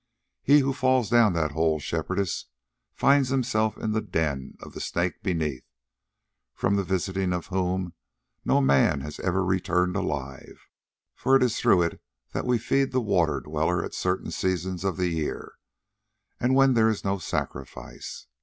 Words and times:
He 0.41 0.61
who 0.61 0.73
falls 0.73 1.11
down 1.11 1.33
that 1.33 1.51
hole, 1.51 1.79
Shepherdess, 1.79 2.45
finds 2.95 3.29
himself 3.29 3.77
in 3.77 3.91
the 3.91 4.01
den 4.01 4.55
of 4.59 4.73
the 4.73 4.79
Snake 4.81 5.21
beneath, 5.21 5.63
from 6.55 6.75
the 6.75 6.83
visiting 6.83 7.33
of 7.33 7.45
whom 7.53 7.93
no 8.43 8.61
man 8.61 9.01
has 9.01 9.19
ever 9.19 9.45
returned 9.45 9.95
alive, 9.95 10.59
for 11.13 11.35
it 11.35 11.43
is 11.43 11.59
through 11.59 11.83
it 11.83 12.01
that 12.33 12.47
we 12.47 12.57
feed 12.57 12.91
the 12.91 12.99
Water 12.99 13.41
dweller 13.41 13.85
at 13.85 13.93
certain 13.93 14.31
seasons 14.31 14.83
of 14.83 14.97
the 14.97 15.09
year, 15.09 15.53
and 16.39 16.55
when 16.55 16.73
there 16.73 16.89
is 16.89 17.05
no 17.05 17.19
sacrifice. 17.19 18.25